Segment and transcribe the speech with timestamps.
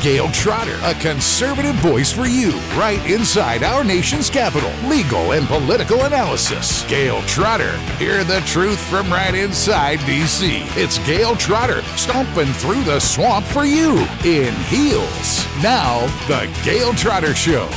[0.00, 4.72] Gayle Trotter, a conservative voice for you, right inside our nation's capital.
[4.88, 6.88] Legal and political analysis.
[6.88, 7.76] Gayle Trotter.
[7.98, 10.62] Hear the truth from right inside D.C.
[10.70, 15.44] It's Gayle Trotter, stomping through the swamp for you in heels.
[15.62, 17.68] Now, The Gayle Trotter Show.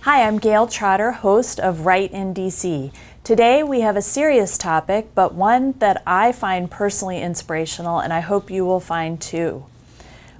[0.00, 2.92] Hi, I'm Gayle Trotter, host of Right in DC.
[3.26, 8.20] Today we have a serious topic, but one that I find personally inspirational and I
[8.20, 9.66] hope you will find too.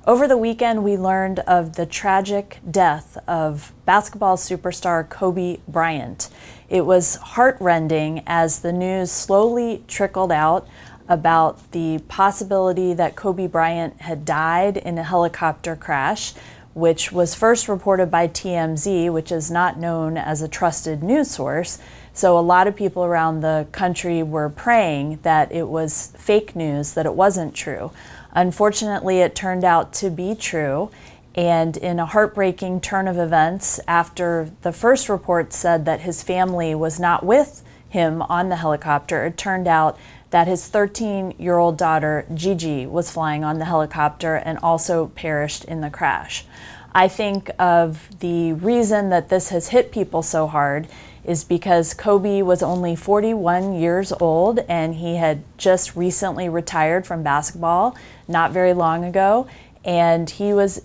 [0.06, 6.28] Over the weekend, we learned of the tragic death of basketball superstar Kobe Bryant.
[6.68, 10.68] It was heartrending as the news slowly trickled out
[11.08, 16.34] about the possibility that Kobe Bryant had died in a helicopter crash
[16.76, 21.78] which was first reported by TMZ, which is not known as a trusted news source.
[22.16, 26.94] So a lot of people around the country were praying that it was fake news,
[26.94, 27.90] that it wasn't true.
[28.32, 30.90] Unfortunately, it turned out to be true.
[31.34, 36.74] And in a heartbreaking turn of events, after the first report said that his family
[36.74, 39.98] was not with him on the helicopter, it turned out
[40.30, 45.66] that his 13 year old daughter, Gigi, was flying on the helicopter and also perished
[45.66, 46.46] in the crash.
[46.94, 50.88] I think of the reason that this has hit people so hard
[51.26, 57.22] is because Kobe was only 41 years old and he had just recently retired from
[57.22, 57.96] basketball
[58.28, 59.48] not very long ago.
[59.84, 60.82] And he was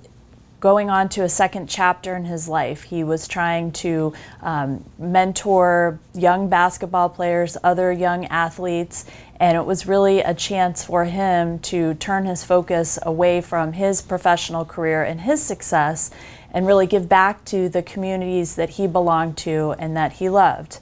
[0.59, 2.83] going on to a second chapter in his life.
[2.83, 9.05] He was trying to um, mentor young basketball players, other young athletes,
[9.39, 14.03] and it was really a chance for him to turn his focus away from his
[14.03, 16.11] professional career and his success
[16.53, 20.79] and really give back to the communities that he belonged to and that he loved.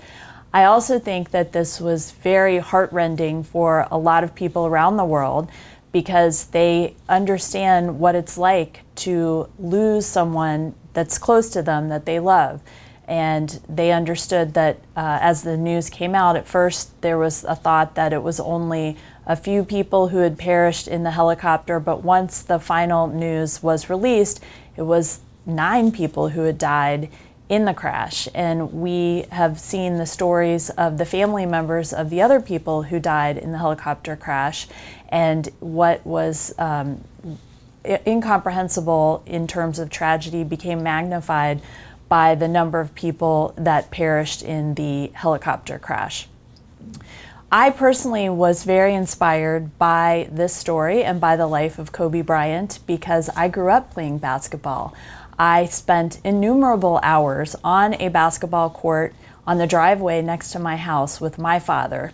[0.51, 5.05] I also think that this was very heartrending for a lot of people around the
[5.05, 5.49] world
[5.91, 12.19] because they understand what it's like to lose someone that's close to them that they
[12.19, 12.61] love.
[13.07, 17.55] And they understood that uh, as the news came out, at first there was a
[17.55, 22.03] thought that it was only a few people who had perished in the helicopter, but
[22.03, 24.43] once the final news was released,
[24.75, 27.09] it was nine people who had died
[27.49, 28.27] in the crash.
[28.33, 32.99] And we have seen the stories of the family members of the other people who
[32.99, 34.67] died in the helicopter crash
[35.09, 37.03] and what was um,
[38.05, 41.61] incomprehensible in terms of tragedy became magnified
[42.07, 46.27] by the number of people that perished in the helicopter crash.
[47.51, 52.79] I personally was very inspired by this story and by the life of Kobe Bryant
[52.85, 54.93] because I grew up playing basketball.
[55.39, 59.15] I spent innumerable hours on a basketball court
[59.47, 62.11] on the driveway next to my house with my father.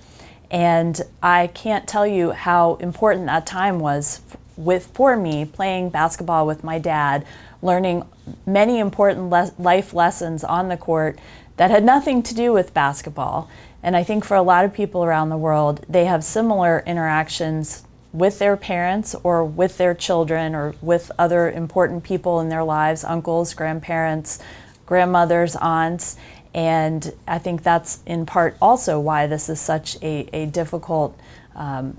[0.52, 4.22] And I can't tell you how important that time was
[4.56, 7.25] with for me playing basketball with my dad,
[7.64, 8.03] learning
[8.46, 11.18] many important le- life lessons on the court
[11.58, 13.50] that had nothing to do with basketball.
[13.81, 17.84] And I think for a lot of people around the world, they have similar interactions
[18.16, 23.03] with their parents or with their children or with other important people in their lives
[23.03, 24.40] uncles, grandparents,
[24.86, 26.16] grandmothers, aunts.
[26.53, 31.20] And I think that's in part also why this is such a, a difficult
[31.56, 31.98] um,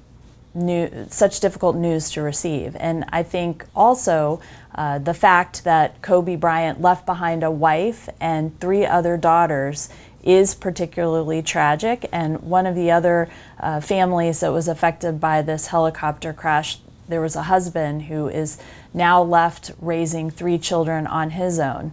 [0.54, 2.74] new, such difficult news to receive.
[2.80, 4.40] And I think also
[4.74, 9.90] uh, the fact that Kobe Bryant left behind a wife and three other daughters
[10.26, 12.06] is particularly tragic.
[12.12, 17.20] And one of the other uh, families that was affected by this helicopter crash, there
[17.20, 18.58] was a husband who is
[18.92, 21.92] now left raising three children on his own.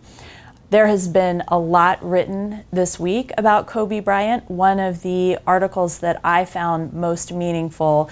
[0.71, 4.49] There has been a lot written this week about Kobe Bryant.
[4.49, 8.09] One of the articles that I found most meaningful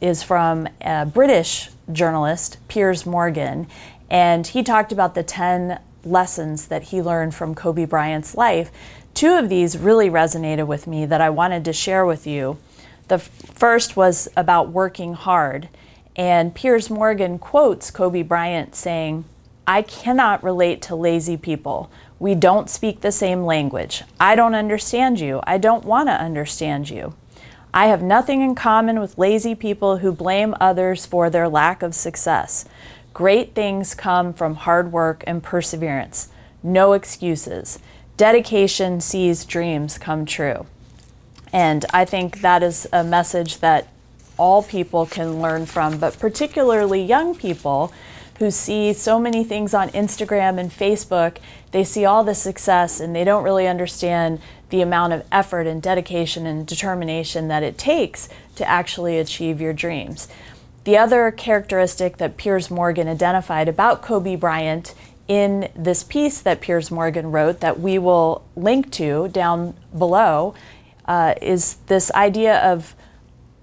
[0.00, 3.68] is from a British journalist, Piers Morgan,
[4.10, 8.72] and he talked about the 10 lessons that he learned from Kobe Bryant's life.
[9.14, 12.58] Two of these really resonated with me that I wanted to share with you.
[13.06, 15.68] The first was about working hard,
[16.16, 19.24] and Piers Morgan quotes Kobe Bryant saying,
[19.68, 21.90] I cannot relate to lazy people.
[22.18, 24.02] We don't speak the same language.
[24.18, 25.40] I don't understand you.
[25.44, 27.14] I don't want to understand you.
[27.72, 31.94] I have nothing in common with lazy people who blame others for their lack of
[31.94, 32.64] success.
[33.12, 36.28] Great things come from hard work and perseverance.
[36.62, 37.78] No excuses.
[38.16, 40.66] Dedication sees dreams come true.
[41.52, 43.88] And I think that is a message that
[44.36, 47.92] all people can learn from, but particularly young people
[48.38, 51.38] who see so many things on Instagram and Facebook.
[51.70, 54.40] They see all the success and they don't really understand
[54.70, 59.72] the amount of effort and dedication and determination that it takes to actually achieve your
[59.72, 60.26] dreams.
[60.82, 64.94] The other characteristic that Piers Morgan identified about Kobe Bryant
[65.26, 70.54] in this piece that Piers Morgan wrote, that we will link to down below,
[71.06, 72.94] uh, is this idea of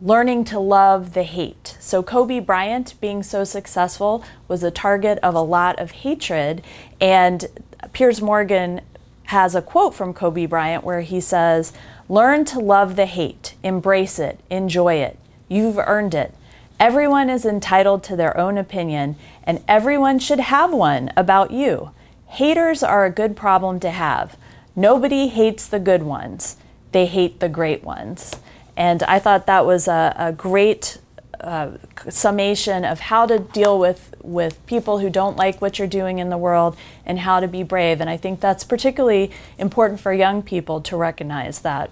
[0.02, 1.78] learning to love the hate.
[1.80, 6.64] So, Kobe Bryant, being so successful, was a target of a lot of hatred.
[7.00, 7.46] And
[7.94, 8.82] Piers Morgan
[9.26, 11.72] has a quote from Kobe Bryant where he says,
[12.10, 15.18] Learn to love the hate, embrace it, enjoy it.
[15.48, 16.34] You've earned it.
[16.82, 21.92] Everyone is entitled to their own opinion, and everyone should have one about you.
[22.26, 24.36] Haters are a good problem to have.
[24.76, 26.58] Nobody hates the good ones,
[26.92, 28.34] they hate the great ones.
[28.76, 30.98] And I thought that was a, a great
[31.40, 31.74] uh,
[32.10, 36.32] summation of how to deal with, with people who don't like what you're doing in
[36.32, 36.76] the world
[37.06, 38.02] and how to be brave.
[38.02, 39.30] And I think that's particularly
[39.60, 41.92] important for young people to recognize that.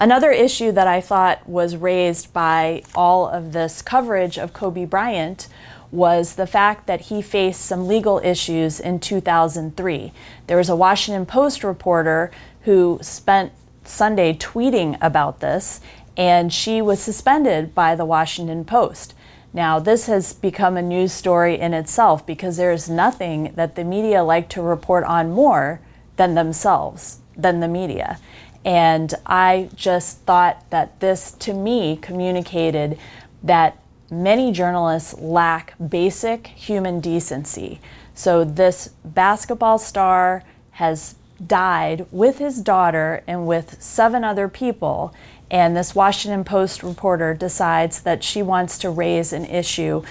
[0.00, 5.46] Another issue that I thought was raised by all of this coverage of Kobe Bryant
[5.90, 10.12] was the fact that he faced some legal issues in 2003.
[10.46, 12.30] There was a Washington Post reporter
[12.62, 13.52] who spent
[13.84, 15.82] Sunday tweeting about this,
[16.16, 19.12] and she was suspended by the Washington Post.
[19.52, 23.84] Now, this has become a news story in itself because there is nothing that the
[23.84, 25.82] media like to report on more
[26.16, 28.18] than themselves, than the media.
[28.64, 32.98] And I just thought that this, to me, communicated
[33.42, 37.80] that many journalists lack basic human decency.
[38.14, 40.42] So, this basketball star
[40.72, 41.14] has
[41.46, 45.14] died with his daughter and with seven other people.
[45.50, 50.02] And this Washington Post reporter decides that she wants to raise an issue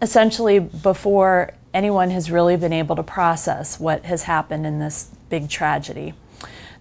[0.00, 5.48] essentially before anyone has really been able to process what has happened in this big
[5.48, 6.14] tragedy.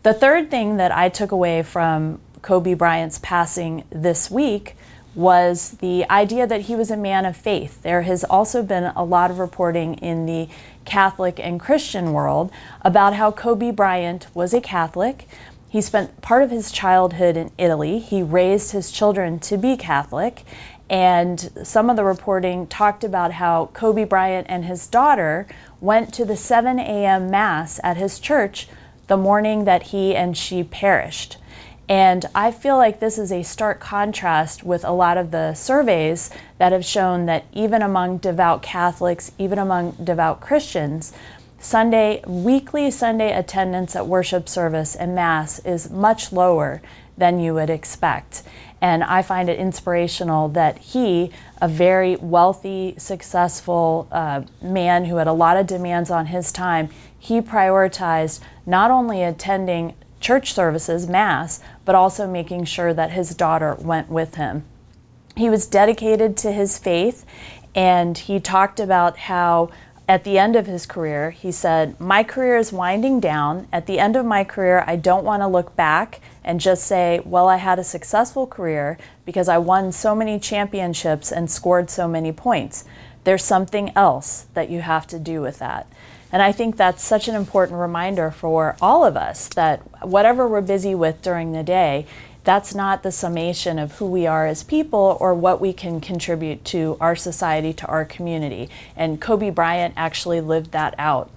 [0.02, 4.78] The third thing that I took away from Kobe Bryant's passing this week
[5.14, 7.82] was the idea that he was a man of faith.
[7.82, 10.48] There has also been a lot of reporting in the
[10.86, 12.50] Catholic and Christian world
[12.82, 15.28] about how Kobe Bryant was a Catholic.
[15.68, 18.00] He spent part of his childhood in Italy.
[18.00, 20.46] He raised his children to be Catholic.
[20.90, 25.46] And some of the reporting talked about how Kobe Bryant and his daughter
[25.82, 27.30] went to the 7 a.m.
[27.30, 28.70] Mass at his church
[29.10, 31.38] the morning that he and she perished.
[31.90, 36.30] And I feel like this is a stark contrast with a lot of the surveys
[36.60, 41.12] that have shown that even among devout Catholics, even among devout Christians,
[41.58, 46.80] Sunday, weekly Sunday attendance at worship service and Mass is much lower
[47.20, 48.44] than you would expect.
[48.82, 51.32] And I find it inspirational that he,
[51.62, 56.90] a very wealthy, successful uh, man who had a lot of demands on his time,
[57.18, 63.76] he prioritized not only attending church services, Mass, but also making sure that his daughter
[63.76, 64.64] went with him.
[65.36, 67.26] He was dedicated to his faith,
[67.76, 69.70] and he talked about how
[70.10, 73.68] at the end of his career, he said, My career is winding down.
[73.72, 77.22] At the end of my career, I don't want to look back and just say,
[77.24, 82.08] Well, I had a successful career because I won so many championships and scored so
[82.08, 82.86] many points.
[83.24, 85.86] There's something else that you have to do with that.
[86.32, 90.62] And I think that's such an important reminder for all of us that whatever we're
[90.62, 92.08] busy with during the day,
[92.44, 96.64] that's not the summation of who we are as people or what we can contribute
[96.66, 98.70] to our society, to our community.
[98.96, 101.30] And Kobe Bryant actually lived that out.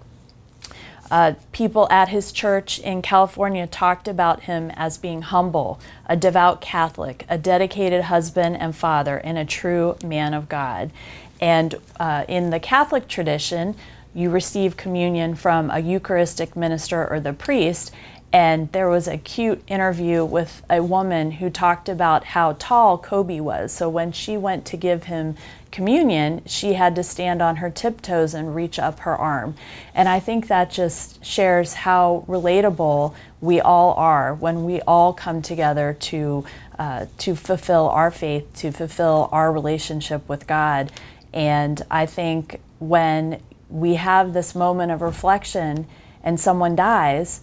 [1.10, 6.62] Uh, people at his church in California talked about him as being humble, a devout
[6.62, 10.90] Catholic, a dedicated husband and father, and a true man of God.
[11.38, 13.74] And uh, in the Catholic tradition,
[14.14, 17.90] you receive communion from a Eucharistic minister or the priest.
[18.32, 23.40] And there was a cute interview with a woman who talked about how tall Kobe
[23.40, 23.72] was.
[23.72, 25.36] So when she went to give him
[25.70, 29.54] communion, she had to stand on her tiptoes and reach up her arm.
[29.94, 35.42] And I think that just shares how relatable we all are when we all come
[35.42, 36.44] together to,
[36.78, 40.90] uh, to fulfill our faith, to fulfill our relationship with God.
[41.34, 45.86] And I think when we have this moment of reflection
[46.22, 47.40] and someone dies,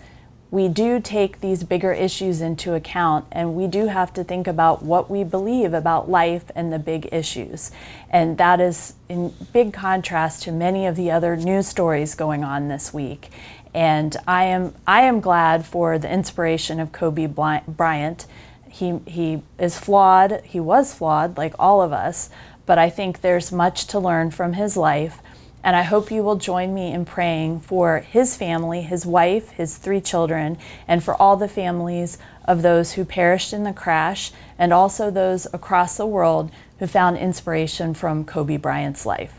[0.51, 4.81] we do take these bigger issues into account and we do have to think about
[4.81, 7.71] what we believe about life and the big issues.
[8.09, 12.67] And that is in big contrast to many of the other news stories going on
[12.67, 13.29] this week.
[13.75, 18.25] And I am, I am glad for the inspiration of Kobe Bryant.
[18.67, 22.31] He, he is flawed, he was flawed like all of us,
[22.65, 25.21] but I think there's much to learn from his life
[25.63, 29.77] and I hope you will join me in praying for his family, his wife, his
[29.77, 34.71] three children, and for all the families of those who perished in the crash, and
[34.71, 39.33] also those across the world who found inspiration from Kobe Bryant's life.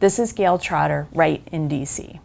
[0.00, 2.20] This is Gayle Trotter, right in DC.